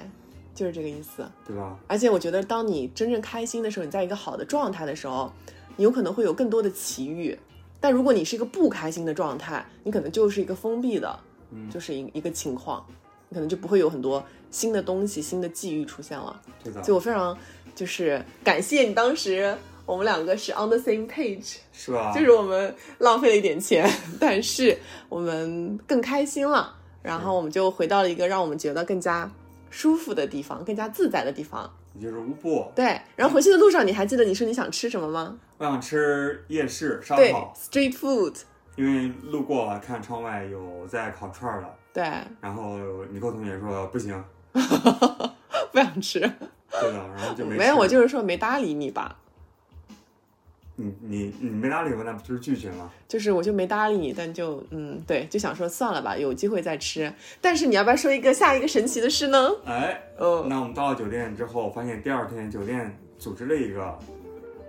[0.55, 1.29] 就是这个意思。
[1.45, 1.77] 对吧？
[1.87, 5.33] 而且我觉得，当你真正开心的时候，你在一个好的状态的时候，
[5.77, 7.37] 你有可能会有更多的奇遇。
[7.79, 11.19] 但如果你是一个不开心的状态，你可能就是一个封闭的，
[11.51, 12.85] 嗯就是一一个情况，
[13.29, 16.39] 你可能就不会有很多新的东西、新的际遇出现了。
[16.63, 17.35] 对的所以，我非常
[17.73, 19.57] 就是感谢你当时
[19.87, 22.13] 我们两个是 on the same page，是吧？
[22.13, 24.77] 就是我们浪费了一点钱， 但是
[25.09, 29.31] 我们更开心了，然后我们就回到了一个让我们觉得更加
[29.71, 31.67] 舒服的地方，更加自在的地方。
[31.93, 35.37] 也就是乌布，对，然后回去的路上，你还记得你说你想吃什么吗？
[35.57, 38.35] 我想吃夜市烧烤，，street food，
[38.75, 42.03] 因为路过看窗外有在烤串儿的，对，
[42.39, 42.77] 然后
[43.11, 44.23] 尼克同学说不行，
[45.71, 49.17] 不想吃，对的，然后就没没有，我就是说没搭理你吧，
[50.75, 52.91] 你你你没搭理我，那不就是拒绝吗？
[53.07, 57.11] 就是我就没搭理你，但就嗯，对，就想说算了吧，有机会再吃。
[57.39, 59.49] 但是你要不要说一个下一个神奇的事呢？
[59.65, 63.99] 哎，嗯，那我们到了酒店之后，发现第二天酒店组织了一个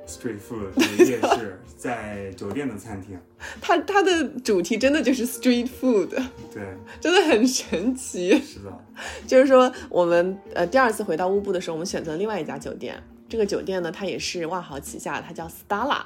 [0.07, 3.19] street food 就是 夜市，在酒店的餐厅。
[3.61, 6.09] 它它的主题真的就是 street food，
[6.53, 6.62] 对，
[7.01, 8.38] 真的很神奇。
[8.41, 8.85] 是的，
[9.27, 13.01] 就是说，我们呃第二次回到乌布的时候，我们选择另外一家酒店。
[13.33, 16.03] 这个酒店呢，它也是万豪旗下，它叫 Stala。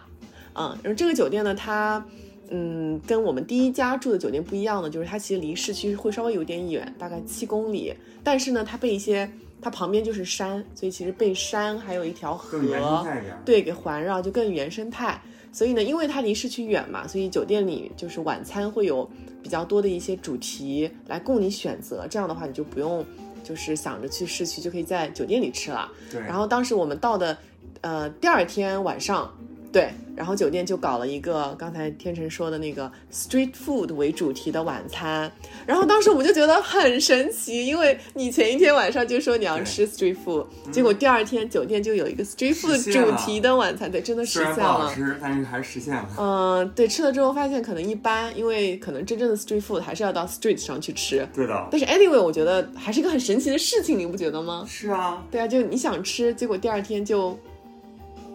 [0.55, 2.07] 嗯，然后这个酒店呢，它
[2.51, 7.93] 嗯跟我们第一家住的酒店不一样的，就是它其实离市区会稍微有点远，大概七公里。
[8.23, 9.29] 但是呢，它被一些
[9.61, 13.05] 它旁边就是山，所以其实被山还有一条河。
[13.45, 15.21] 对，给环绕就更原生态。
[15.51, 19.11] 所以呢，因为它离市区远嘛，所以酒店里就是晚餐会有
[19.43, 22.07] 比较多的一些主题来供你选择。
[22.09, 23.05] 这样的话，你就不用
[23.47, 25.89] 就是想着去市区，就可以在酒店里吃了。
[26.11, 27.39] 对，然后当时我们到的，
[27.81, 29.33] 呃，第二天晚上，
[29.77, 35.31] 对，然后酒店就搞了一个刚才天成说的那个 street food 为主题的晚餐。
[35.67, 44.91] 然后当时我们就觉得很神奇，因为你前一天晚上就说你要吃 street food，结果第二天酒店就有一个 street food 主题的晚餐，对，真的实现了。
[44.95, 46.09] 吃，但是还是实现了。
[46.17, 51.29] 嗯，对，吃了之后发现可能一般，因为可能真正的 street food 还是要到 street 上去吃。
[51.35, 54.65] 对的，但是 anyway，我觉得还是一个很神奇的事情，你不觉得吗？
[54.67, 57.39] 是啊，对啊，就你想吃，结果第二天就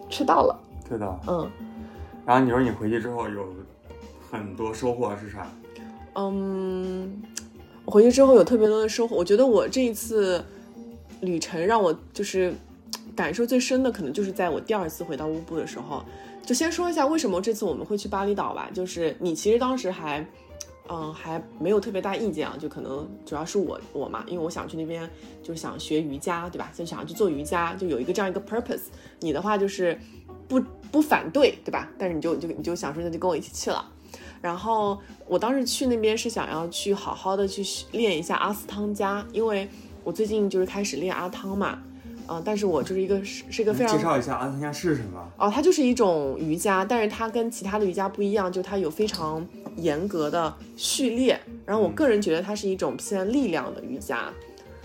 [0.08, 0.56] 吃到了。
[0.92, 1.20] 对的。
[1.26, 1.50] 嗯
[2.24, 3.46] 然后你说你回去之后有
[4.30, 5.50] 很多收获是啥？
[6.14, 7.20] 嗯，
[7.84, 9.16] 我回去之后有特别多的收获。
[9.16, 10.44] 我觉得我这一次
[11.20, 12.54] 旅程让我就是
[13.16, 16.04] 感受最深的，可能就是在我第二次回到乌布的时候。
[16.44, 18.68] 就先说一下为什么这次我们会去巴厘岛吧。
[18.72, 20.24] 就是你其实当时还。
[20.90, 25.08] 嗯，还没有特别大意见啊，就可能主要是我我嘛，因为我想去那边，
[25.42, 26.70] 就是想学瑜伽，对吧？
[26.74, 28.86] 就想要去做瑜伽，就有一个这样一个 purpose。
[29.20, 29.96] 你的话就是
[30.48, 30.60] 不
[30.92, 31.88] 不反对，对吧？
[31.98, 33.84] 但是你就你就你就想说那就跟我一起去了。
[34.40, 39.68] 然后我当时去那边是想要去好好的去练一下阿斯汤加，因为
[40.04, 41.78] 我最近就是开始练阿汤嘛，
[42.28, 45.32] 嗯、但是我就是一个是是一个非常介绍一下阿汤加是什么？
[45.38, 51.40] 哦，它就是一种瑜伽，但是它跟其他的瑜伽不一样，就它有非常严格的序列。
[51.64, 54.28] 然后我个人觉得它是一种偏力量的瑜伽，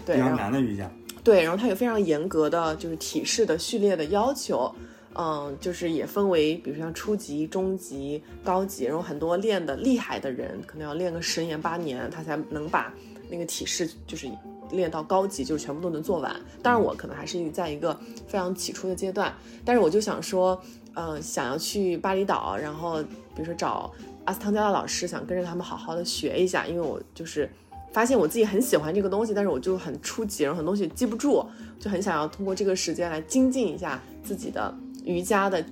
[0.05, 0.89] 对，比较难的瑜伽。
[1.23, 4.73] 对，然后它有非常严格的就是体式的序列的要求，
[5.17, 12.93] 嗯，就是也分为，比如像初级、中级、高级，然后很多练的厉害的人，可能要练个十年八年，他才能把
[13.29, 14.29] 那个体式就是
[14.71, 16.35] 练到高级，就是全部都能做完。
[16.61, 19.33] 当然，我可能还是在一个非常起初的阶段，
[19.65, 20.61] 但是我就想说，
[20.93, 23.91] 嗯，想要去巴厘岛，然后比如说找
[24.25, 27.49] 阿斯汤加的老师，想跟着他们好好的学一下，因为我就是。
[27.93, 31.43] 发现我自己很喜欢这个东西，但是我就很初级，然后很多东西记不住，
[31.79, 34.71] 就很想要通过这个时间来精进一下自己的
[35.07, 35.65] 瑜伽的，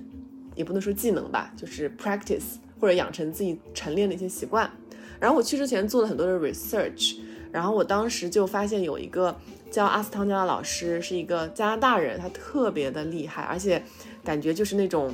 [0.54, 4.68] 也不能说技能吧，就是 practice 或者养成自己晨练的一些习惯。
[5.20, 7.18] 然后我去之前做了很多的 research，
[7.52, 9.36] 然后我当时就发现有一个
[9.70, 13.82] 叫阿斯汤加的老师是一个加拿大人，他特别的厉害，而且
[14.24, 15.12] 感觉就是那种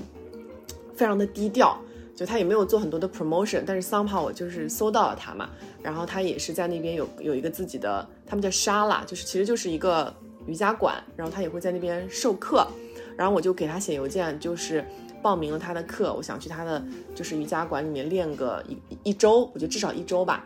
[0.96, 1.76] 非常的低调。
[2.14, 5.48] 就他也没有做很多的 promotion，但是 somehow 我就是搜到了他嘛，
[5.82, 10.14] 然后他也是在那边有有一个自己的，他们叫沙拉，就是其实就是一个
[10.46, 12.68] 瑜伽馆，然后他也会在那边授课，
[13.16, 14.84] 然后我就给他写邮件，就是
[15.22, 16.82] 报名了他的课，我想去他的
[17.14, 20.44] 就是瑜伽馆里面练个一一周，我觉得至少一周吧，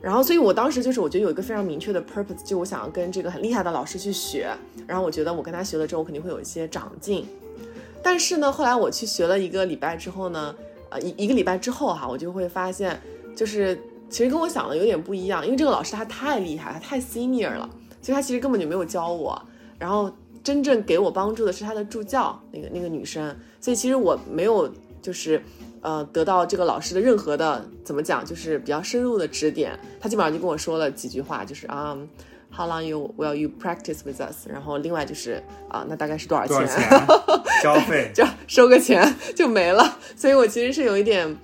[0.00, 4.50] 然后所以我当时就是我觉得有一个非常明确的 purpose，就我想要跟这个很厉害的老师去学，
[4.86, 7.26] 然后我觉得我跟他学了之后，我肯定会有一些长进，
[8.02, 10.54] 但是呢，后来我去学了一个礼拜之后呢。
[10.94, 13.00] 呃，一一个礼拜之后哈，我就会发现，
[13.34, 13.74] 就是
[14.10, 17.66] 其实跟我想的有点不一样，因为这个老师他太厉害，他太 senior 了，
[18.02, 19.40] 所以他其实根本就没有教我。
[19.78, 23.36] 然后真正给我帮助的是他的助教，那个那个女生。
[23.60, 25.42] 所以其实我没有就是
[25.80, 29.78] 呃得到这个老师的任何的怎么讲，就是比较深入的指点。
[30.00, 31.96] 他基本上就跟我说了几句话，就是啊。
[32.54, 34.46] How long you will you practice with us？
[34.46, 36.68] 然后另外就是啊，那大概是多少钱？
[37.64, 39.02] 交费就收个钱
[39.34, 39.96] 就没了。
[40.14, 41.34] 所以我其实是有一点，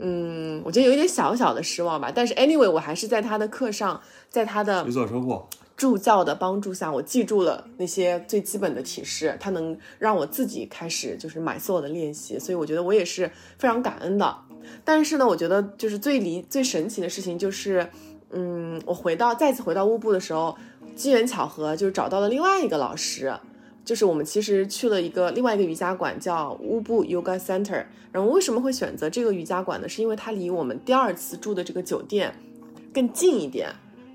[0.00, 2.10] 嗯，我觉得有一点小小的失望吧。
[2.12, 12.38] 但是 anyway，我还是在他的课上，在他的有所收获，助教的帮助下，我记住了那些最基本的体式，他能让我自己开始就是买所有的练习。
[12.38, 14.36] 所以我觉得我也是非常感恩的。
[14.84, 17.88] 但是呢，我觉得就是最离最神奇的事情就是。
[18.32, 20.54] 嗯，我回到再次回到乌布的时候，
[20.96, 23.32] 机缘巧合就是找到了另外一个老师，
[23.84, 27.86] 就是我们其实去了一个另外一个瑜伽馆，叫乌布 Yoga Center。
[28.10, 29.88] 然后为什么会选择这个瑜伽馆呢？
[29.88, 32.34] 是因为它离我们第二次住的这个酒店
[32.92, 33.72] 更近一点。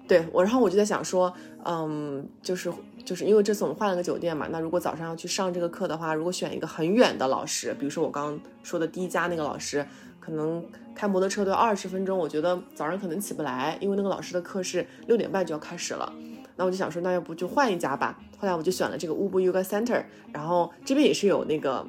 [0.10, 1.34] 对我，然后我就在想说，
[1.66, 2.72] 嗯，就是
[3.06, 9.86] 就是因为这次我们换了个酒店嘛，那如果早上要去上这个课的话，如果选一个很远的老师，比如说我刚刚说的第一家那个老师。
[10.22, 16.14] 可能开摩托车都要二十分钟，我觉得早上可能起不来，因为那个老师的课是六点半就要开始了。
[16.58, 18.20] 那我就想说，那要不就换一家吧。
[18.38, 21.84] 后来我就选了这个乌布 Yoga Center，然后这边也是有那个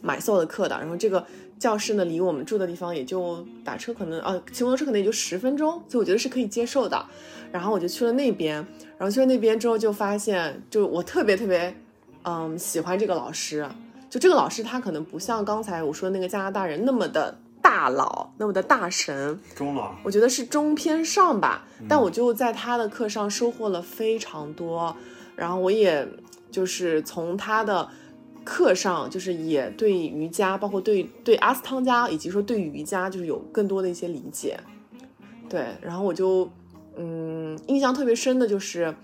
[0.00, 0.78] 买 s o 的课的。
[0.78, 1.24] 然后这个
[1.58, 7.04] 教室呢，离我们住的地方也就打车可能啊，骑摩托车可能也就十分钟，所以我觉得是可以接受的。
[7.50, 8.56] 然后我就去了那边，
[8.96, 11.74] 然后去了那边之后就发现，就我特别特别
[12.22, 13.68] 嗯喜欢这个老师。
[14.10, 17.38] 就这个老师他可能不像刚才我说的那个加拿大人那么的。
[17.60, 21.66] 大佬那么的大神，中老，我觉得是中偏上吧。
[21.86, 24.96] 但我就在他的课上收获了非常多，
[25.36, 26.08] 然后我也
[26.50, 27.86] 就是从他的
[28.48, 34.58] 课上，就是也对瑜伽，包括对对阿斯汤加，以及说对瑜伽，就是有更多的一些理解。
[35.50, 36.50] 对，然后我就
[36.96, 38.94] 嗯，印象特别深的就是，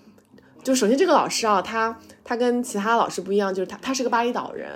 [0.62, 4.70] 就首先这个老师啊，他他跟其他老师不一样，就是他他是个巴厘岛人。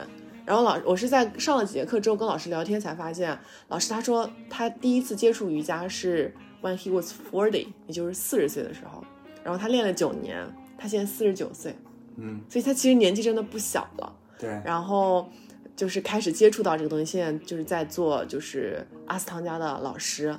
[0.44, 9.02] 然后老我是在上了几节课之后跟老师聊天才发现，老师他说他第一次接触瑜伽是 when he was forty，也就是四十岁的时候，
[9.42, 10.46] 然后他练了九年，
[10.78, 11.76] 他现在四十九岁，
[12.16, 14.10] 嗯，所以他其实年纪真的不小了。
[14.38, 15.28] 对，然后
[15.74, 20.36] 就是开始接触到这个东西，现在就是在做就是阿斯汤加的老师，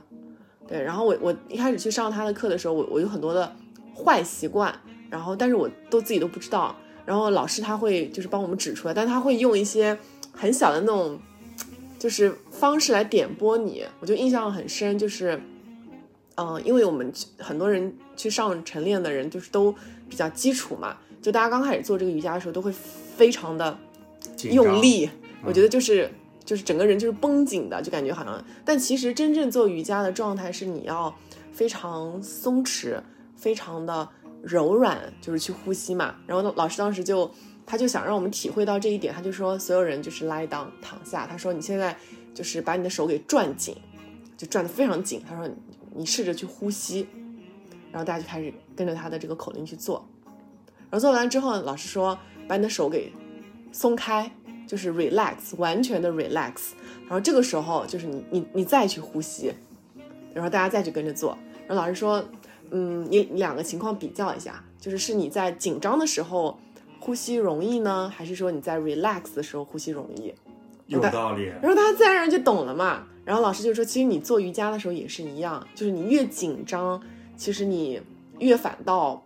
[0.68, 3.56] 对，然后我我一开始去上他的课的时候，我我有很多的
[3.96, 4.74] 坏习惯，
[5.10, 6.76] 然后但是我都自己都不知道。
[7.06, 9.98] 然后老师他会就是帮我们指出来，但他会用一些
[10.32, 11.20] 很小的那种，
[11.98, 13.84] 就是方式来点拨你。
[14.00, 15.42] 我就印象很深，就是，
[16.36, 19.74] 嗯，因为我们很多人去上晨练的人，就是都
[20.08, 23.76] 比较基础嘛，就大家刚开始做这个瑜伽的时候，都会非常的
[24.47, 25.10] 用力。
[25.43, 26.10] 我觉得就是
[26.45, 28.43] 就是整个人就是绷紧的，就感觉好像。
[28.63, 31.13] 但其实真正做瑜伽的状态是你要
[31.52, 33.02] 非常松弛，
[33.36, 34.08] 非常的。
[34.41, 37.30] 柔软就是去呼吸嘛，然后老师当时就，
[37.65, 41.93] 他就想让我们体会到这一点，他就说所有人就是 lie down 躺下，他说你现在
[42.34, 43.75] 就是把你的手给转紧，
[44.38, 45.45] 就转得非常紧，他说
[45.93, 47.06] 你试着去呼吸，
[47.91, 50.08] 然后大家就开始跟着他的这个口令去做，
[50.89, 53.12] 然后做完之后，老师说把你的手给
[53.71, 54.32] 松开，
[54.67, 56.71] 就是 relax，完全的 relax，
[57.03, 59.53] 然后这个时候就是你你你再去呼吸，
[60.34, 62.23] 然后大家再去跟着做，然后老师说。
[62.71, 66.60] 嗯，你两个情况比较一下，就是是你在紧张的时候
[66.99, 70.32] 呼吸容易呢，还是说你在 relax 的时候呼吸容易？
[70.86, 71.45] 有道理。
[71.45, 73.08] 然后大家自然而然就懂了嘛。
[73.25, 77.01] 然后老师就说，其实你做瑜伽的时候也是一样，就是你越紧张，
[77.36, 77.99] 其实你
[78.38, 79.19] 越反倒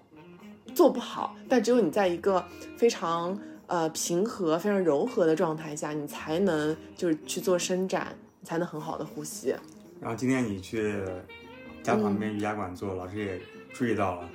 [0.73, 1.35] 做不好。
[1.49, 2.45] 但只有你在一个
[2.77, 9.55] 非常呃平和、非常柔和的状态下，你才能就是去做伸展，才能很好的呼吸。
[9.99, 10.95] 然后今天你去
[11.81, 13.39] 家旁边瑜伽馆做，老师也
[13.71, 14.29] 注意到了。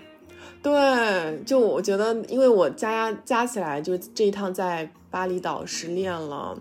[0.62, 6.60] 对，就我觉得，因为我加加起来，就这一趟在巴厘岛是练了，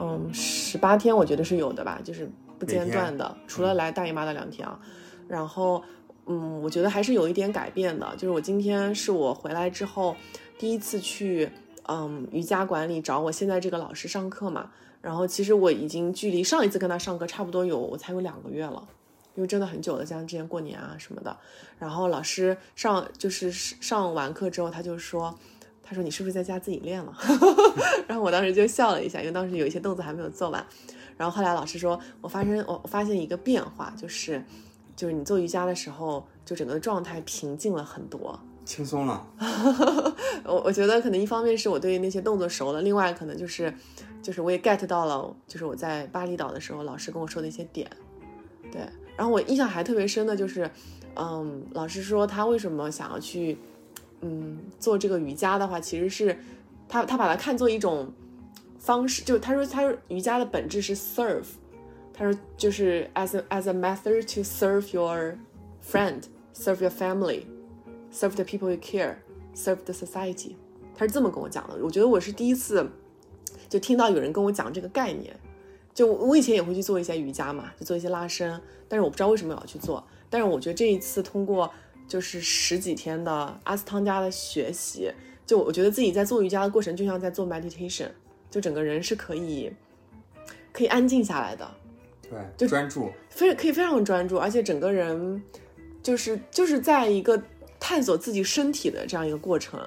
[0.00, 4.78] 嗯，十八天，我觉得是有的吧，就是不间断的，除了来大姨妈的两天啊。
[5.28, 5.82] 然后，
[6.26, 10.16] 嗯，我觉得还是有一点改变的，就是我今天是我回来之后
[10.58, 11.50] 第一次去，
[11.88, 14.70] 嗯，瑜伽馆里找我现在这个老师上课嘛。
[15.00, 18.86] 然后，其实我已经距离上一次跟他上课差不多有，我才有两个月了。
[19.34, 21.34] 因为真的很久了，像之前过年啊什么的，
[21.78, 25.34] 然后老师上就是上完课之后，他就说，
[25.82, 27.12] 他说你是不是在家自己练了？
[28.06, 30.64] 然后我当时就笑了一下，因为当时有一些动作还没有做完。
[31.16, 34.44] 然后后来老师说，我发生我发现一个变化，就是
[34.94, 39.26] 就是你做瑜伽的时候，就整个状态平静了很多，轻松了。
[40.44, 43.72] 我我觉得可能一方面是我对那些动作熟了，另外可能就是
[44.20, 47.88] 就是我也 get 到了，就是我在巴厘岛的时候老师跟我说的一些点，
[48.70, 48.82] 对。
[49.16, 50.68] 然后我印象还特别深的就是，
[51.16, 53.58] 嗯，老师说他为什么想要去，
[54.22, 56.36] 嗯，做这个瑜伽的话，其实是
[56.88, 58.10] 他他把它看作一种
[58.78, 61.44] 方式，就他说他说瑜伽的本质是 serve，
[62.14, 65.36] 他说就是 as a, as a method to serve your
[65.86, 66.22] friend,
[66.54, 67.42] serve your family,
[68.12, 69.16] serve the people you care,
[69.54, 70.54] serve the society，
[70.94, 71.78] 他是这么跟我讲的。
[71.82, 72.88] 我觉得我是第一次
[73.68, 75.34] 就听到有人跟我讲这个概念。
[75.94, 80.02] 就我以前也会去做一些瑜伽嘛，就做一些拉伸，但是我不知道为什么要去做。
[80.30, 81.70] 但是我觉得这一次通过
[82.08, 85.12] 就是十几天的阿斯汤加的学习，
[85.44, 88.08] 就我觉得自己在做瑜伽的过程就像在做 meditation，
[88.50, 89.70] 就整个人是可以
[90.72, 91.70] 可以安静下来的，
[92.22, 95.42] 对，就专注，非可以非常专注，而且整个人
[96.02, 97.42] 就是就是在一个
[97.82, 99.80] 探索自己身体的这样一个过程。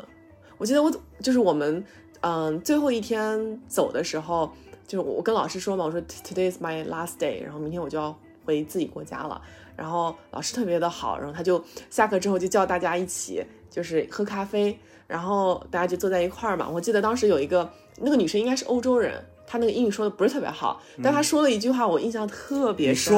[0.58, 1.82] 我记得我就是我们
[2.20, 4.52] 嗯最后一天走的时候。
[4.88, 9.42] 就是我跟老师说嘛，我说 Today is my last day，然后明天我就要回自己国家了。
[9.76, 14.78] 然后老师特别的好，然后他就下课之后就叫大家一起就是喝咖啡，
[15.08, 16.70] 然后大家就坐在一块儿嘛。
[16.70, 23.18] 我记得当时有一个那个女生应该是欧洲人，她那个英语说的不是特别好，但她说了一句话我印象特别深。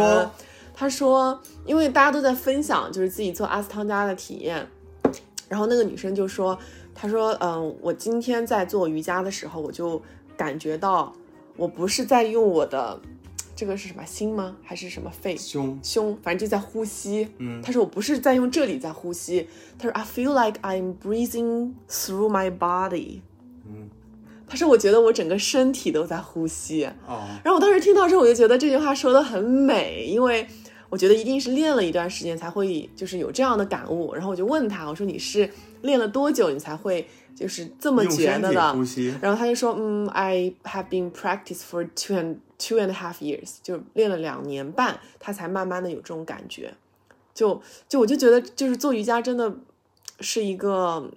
[0.79, 4.67] 她说，因为大家都在分享就是自己做阿斯汤加的体验，
[5.49, 6.55] 然后那个女生就说，
[6.93, 9.99] 她说，嗯，我今天在做瑜伽的时候，我就
[10.37, 11.11] 感觉到。
[11.55, 13.01] 我不是在用我的，
[13.55, 14.55] 这个是什么心吗？
[14.61, 15.35] 还是什么肺？
[15.35, 17.27] 胸胸，反正就在呼吸。
[17.39, 19.49] 嗯，他说我不是在用这里在呼吸。
[19.79, 23.21] 他说 I feel like I'm breathing through my body。
[23.65, 23.89] 嗯，
[24.47, 26.85] 他说我觉得我整个身体都在呼吸。
[27.07, 30.47] 哦，然后我当时听到之后，我就觉得这句话说的很美，因为
[30.89, 34.13] 我觉得一定是练了一段时间才会就是有这样的感悟。
[34.13, 35.50] 然后我就问他，我说你是
[35.82, 37.08] 练了多久你才会？
[37.38, 38.76] 就是这么觉得的，
[39.21, 46.73] 然后他就说，嗯，I have been practice for two and two and a half years，就练了两年半，他才慢慢的有这种感觉。
[47.36, 49.56] 就就我就觉得，就是做瑜伽真的
[50.19, 51.12] 是一个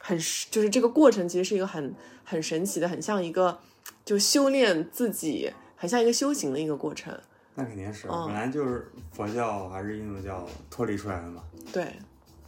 [0.00, 0.18] 很，
[0.50, 3.58] 就是这个过程其实是一个很很神奇的，很像一个
[4.06, 7.12] 就修炼自己，很像一个修行的一个过程。
[7.58, 11.42] 那肯定是，本来就是佛教还是印度教脱离出来的嘛。
[11.72, 11.92] 对，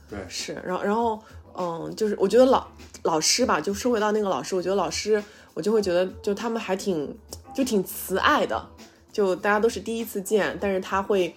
[0.08, 1.20] 对，是，然后然后。
[1.58, 2.64] 嗯，就是我觉得老
[3.02, 7.12] 老师吧，就说回到那个老师，我觉得老师，我就会觉得，就他们还挺，
[7.52, 8.64] 就挺慈爱的，
[9.10, 11.34] 就大家都是第一次见，但是他会，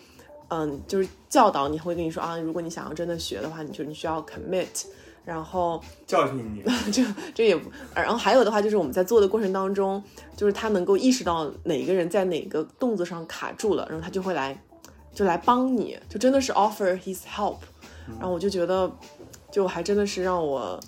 [0.50, 4.86] 嗯，就是教导你，会跟你说啊，如果你想要真的学的话，你就你需要 commit，
[5.26, 10.04] 然后 教训你， 就这也不，然后还有的话就是我们在做的过程当中，
[10.36, 14.62] 就是他能够意识到哪个人在哪个动作上卡住了，然后他就会来，
[15.14, 17.58] 就来帮你，就真的是 offer his help，
[18.20, 18.92] 然后我就觉得。
[19.52, 20.80] 就还真的是让我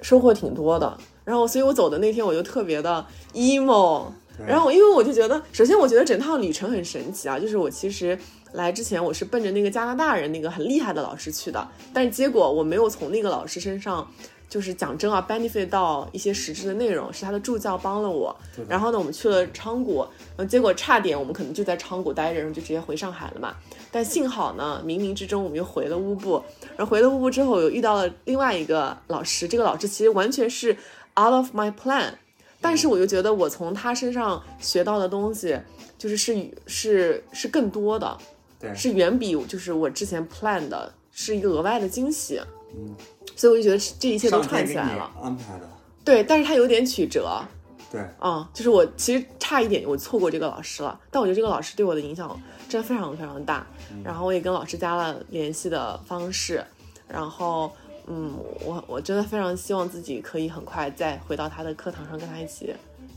[0.00, 3.04] 收获挺多的，然后，所以我走的那天我就特别的
[3.34, 4.04] emo，
[4.46, 8.16] 然后，因为我就觉得，首先我觉得整趟旅程很神奇啊，就是我其实
[8.52, 14.10] 来之前我是奔着那个加拿大人那个很厉害的老师去的，但是结果我没有从那个老师身上。
[14.50, 18.36] 就是讲真啊，benefit 到一些实质的内容，是他的助教帮了我。
[18.68, 23.54] 然后呢，我们去了昌谷，嗯，结果差点我们可能就在昌谷待着，然后就直接回上海了嘛。
[23.92, 26.42] 但幸好呢，冥冥之中我们又回了乌布。
[26.76, 29.46] 然后回了乌布之后，又遇到了另外一个老师。
[29.46, 30.72] 这个老师其实完全是
[31.14, 32.14] out of my plan，
[32.60, 35.56] 但是我就觉得我从他身上学到的东西，
[35.96, 38.18] 就是是是是更多的，
[38.60, 42.40] 对，是远比就是我之前 plan 的是一个额外的惊喜。
[42.72, 42.94] 嗯，
[43.34, 45.10] 所以我就觉得这一切都串起来了。
[45.20, 45.68] 安排的，
[46.04, 47.42] 对，但是它有点曲折，
[47.90, 53.66] 对，嗯，就是我其实差一点我错过这个老师了，但我觉得这个老师对我的影响真的非常非常大。
[54.04, 56.64] 然后我也跟老师加了联系的方式，
[57.08, 57.72] 然后
[58.06, 62.72] 嗯，我我真的非常希望自己可以很快再回到他的课堂上跟他一起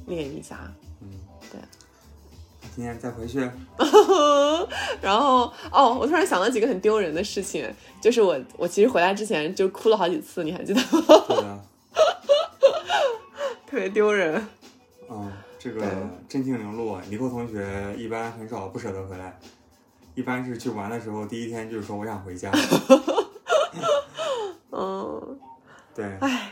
[0.07, 0.59] 练一下。
[2.75, 3.39] 今天再回去，
[5.01, 7.71] 然后哦，我突然想到几个很丢人的事情，
[8.01, 10.97] 就是我我其实回来之前就哭了好几次，你还记得吗？
[11.27, 11.59] 对的，
[13.67, 14.47] 特别丢人。
[15.09, 15.81] 嗯，这个
[16.27, 19.39] 真情流露，尼寇同学一般很少不舍得回来，
[20.15, 22.51] 一般是去玩的时候，第一天就是说我想回家。
[24.71, 25.39] 嗯，
[25.93, 26.51] 对，唉，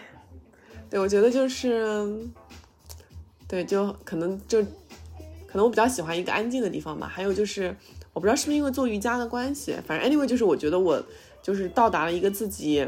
[0.88, 2.08] 对，我觉得就是，
[3.48, 4.64] 对，就可能就
[5.52, 7.08] 可能我比较喜欢一个安静的地方吧。
[7.08, 7.76] 还有就是，
[8.14, 11.04] 我不知道是不是因为做瑜伽的关系，反正 anyway 就是我觉得我
[11.42, 12.88] 就是到达了一个自己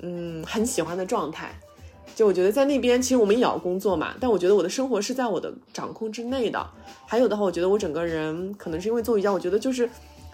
[0.00, 1.58] 嗯很喜欢的状态。
[2.14, 6.68] 就我觉得在那边，其实我们也要工作嘛，但我觉得我的生活是在我的掌控之内的。
[7.06, 9.88] 还有的话，我觉得我整个人可能是因为做瑜伽，我觉得就是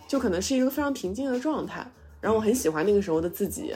[0.09, 1.87] 就可能是一个非常平静的状态。
[2.23, 3.75] 然后我很喜欢那个时候的自己，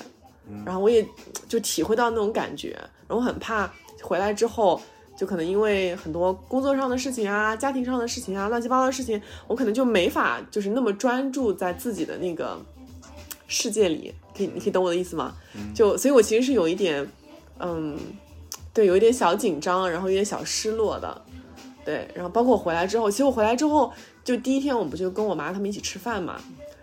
[0.65, 1.07] 然后我也
[1.47, 2.75] 就体会到那种感觉，
[3.07, 3.71] 然后很怕
[4.01, 4.81] 回来之后，
[5.19, 12.57] 就可能因为很多工作上的事情啊、家庭上的事情啊、乱七八糟的事情，我可能就没法就是那么专注在自己的那个
[13.49, 14.15] 世界里。
[14.37, 15.35] 可以，你可以懂我的意思吗？
[15.75, 17.05] 就所以，我其实是有一点，
[17.59, 17.99] 嗯，
[18.73, 21.23] 对，有一点小紧张，然后有点小失落的。
[21.85, 23.93] 对，然后包括我回来之后，其实我回来之后，
[24.23, 26.41] 就第一天我们不就跟我妈他们一起吃饭嘛？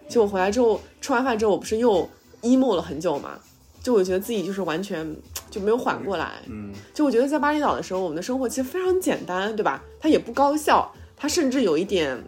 [0.09, 2.09] 就我回来之后，吃完饭之后，我不是又
[2.41, 3.39] emo 了很久嘛？
[3.81, 5.15] 就我觉得自己就是完全
[5.49, 6.33] 就没有缓过来。
[6.47, 9.83] 嗯，就我觉得在巴厘岛的时候，我们的生活其实非常简单，对吧？
[9.99, 12.21] 它也不高效，它甚至有一点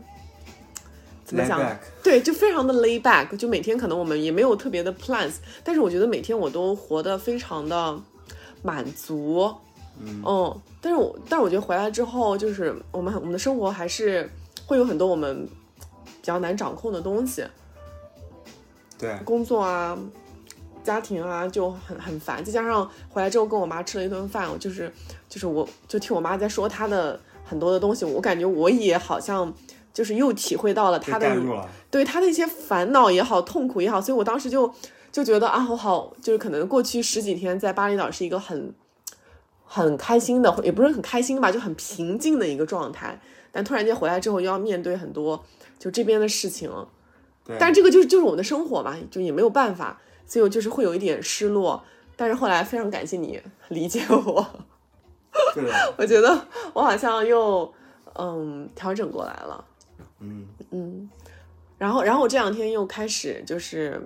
[1.26, 1.60] 怎么讲
[2.02, 8.00] 对，就非常的 lay back，就每天可能我们也没有特别的 plans，但是我觉得每天我都活得非常的
[8.62, 9.54] 满足。
[10.00, 14.30] 嗯但是我但是我觉得回来之后，就是我们我们的生活还是
[14.66, 15.46] 会有很多我们
[16.06, 17.44] 比较难掌控的东西，
[18.98, 19.98] 对，工作啊、
[20.88, 24.92] 家庭啊就很很烦，再加上回来之后跟我妈吃了一顿饭，我就是
[25.28, 29.54] 就是我就听我妈在说她的很多的东西，我感觉我也好像
[29.94, 34.74] 就是又体会到了她的了，对她的一些烦恼也好、痛苦也好，所以我当时就
[35.12, 38.74] 就觉得啊，我好就是可能过去十几天在巴厘岛是一个很
[39.66, 43.20] 很开心的，也不是很开心吧，就很平静的一个状态。
[43.52, 45.44] 但突然间回来之后，又要面对很多
[45.78, 46.72] 就这边的事情，
[47.58, 51.84] 但这个就是就是我们的生活嘛，就也没有办法，所以我就是会有一点失落。
[52.16, 54.46] 但是后来非常感谢你理解我，
[55.54, 55.64] 对，
[55.98, 57.72] 我觉得我好像又
[58.16, 59.66] 嗯调整过来了。
[60.20, 61.10] 嗯嗯
[61.78, 64.02] 然后，然后我这两天又开始就是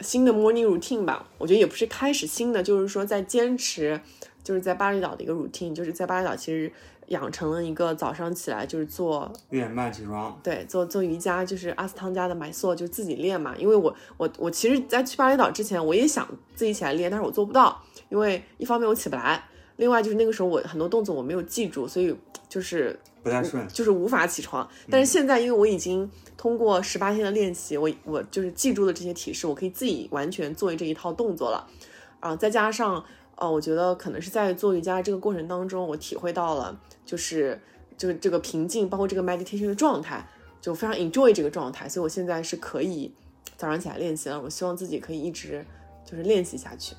[0.00, 4.00] 新的 morning routine 吧，我觉得也不是开始新的，就是说在坚持，
[4.42, 6.72] 就是在巴厘岛的一个 routine，就是在巴厘岛其实
[7.12, 13.54] 养成了一个早上起来就是做六点半起床，对，做做瑜伽就是阿斯汤加的买塑，就自己练嘛。
[13.56, 19.44] 因为我我我其实，在去巴厘岛之前，我也想自己起来练，但是我做不到，因为一方面我起不来，
[19.76, 22.16] 另外就是那个时候我很多动作我没有记住，所以
[22.48, 24.68] 就是不太顺，就是无法起床。
[24.90, 31.68] 但是现在，因为我已经通过十八天的练习，我我就是记住了这些体式，我可以自己完全做这一套动作了。
[32.20, 33.04] 啊，再加上
[33.42, 37.60] 呃，我觉得可能是在做瑜伽这个过程当中，我体会到了就是
[37.98, 40.24] 就是这个平静，包括这个 meditation 的状态，
[40.60, 43.12] 就非常 enjoy 这个状态，所以我现在是可以
[43.56, 44.40] 早上起来练习了。
[44.40, 45.66] 我希望自己可以一直
[46.04, 46.94] 就是练习下去。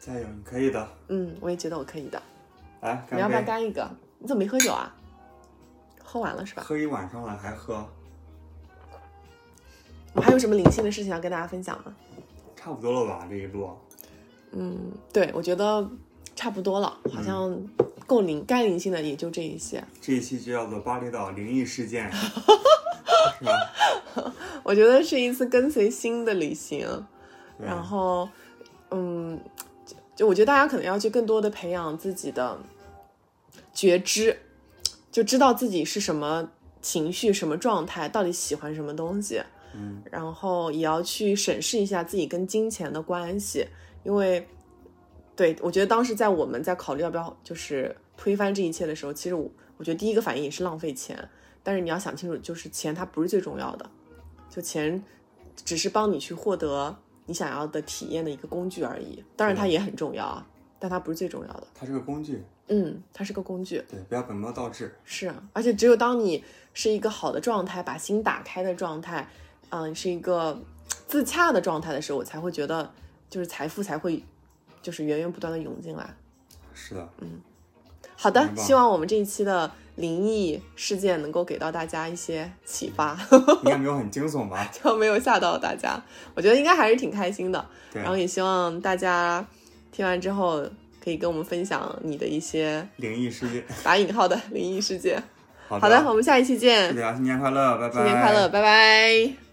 [0.00, 2.22] 加油，你可以的，嗯，我也觉得我可以的。
[2.80, 3.86] 来你要不要干一个？
[4.18, 4.96] 你怎么没喝酒啊？
[6.02, 6.62] 喝完了是吧？
[6.62, 7.86] 喝一晚上了还喝，
[10.14, 11.94] 我还有什么灵性的事情要跟大家分享吗？
[12.56, 13.26] 差不多了吧？
[13.28, 13.70] 这一路，
[14.52, 15.88] 嗯，对，我觉得
[16.36, 17.58] 差不多了，好像
[18.06, 19.82] 够灵，该灵性的也就这一些。
[20.00, 22.10] 这一期就叫做巴厘岛灵异事件，
[23.38, 24.34] 是吧？
[24.62, 26.86] 我觉得是一次跟随心的旅行，
[27.58, 28.28] 然后，
[28.90, 29.40] 嗯，
[29.84, 32.58] 就就我觉得大家可能要去更多的培养自己的
[33.72, 34.38] 觉知，
[35.10, 36.50] 就知道自己是什么
[36.80, 39.42] 情绪、什么状态，到底喜欢什么东西。
[39.74, 43.66] 嗯，然后也要去审视一下自己跟金钱的关系，
[44.04, 44.46] 因为，
[45.36, 51.28] 对我觉得当时在我们在考虑要不要就是推翻这一切的时候，其实我我觉得第一个反应也是浪费钱，
[51.62, 53.90] 但是你要想清楚，就是钱它不是最重要的，
[54.50, 55.02] 就钱
[55.64, 56.96] 只是帮你去获得
[57.26, 60.46] 你想要的体验的一个工具而已，当然它也很重要啊，
[60.78, 66.44] 但它不是最重要的，它是个工具，嗯，它是个工具，对，不要本末倒置，是啊，而且只有当你
[66.74, 69.28] 是一个好的状态，把心打开的状态，
[69.70, 70.60] 嗯，是一个
[71.06, 72.92] 自洽的状态的时候，我才会觉得
[73.32, 74.22] 就是财富才会
[74.82, 76.14] 就是源源不断的涌进来。
[76.74, 77.40] 是的，嗯
[78.14, 83.18] 好的，希望我们这一期的灵异事件能够给到大家一些启发，
[83.64, 84.68] 应该没有很惊悚吧？
[84.70, 86.00] 就没有吓到大家。
[86.34, 89.44] 我觉得应该还是挺开心的，对然，后也希望大家
[89.90, 90.62] 听完之后
[91.02, 93.64] 可以跟我们分享你的一些灵异事件。
[93.82, 95.20] 打引号的灵异事件。
[95.68, 97.94] 好好的，我们下一期见祝，大家新年快乐，拜拜。
[97.94, 99.51] 新年快乐，拜拜。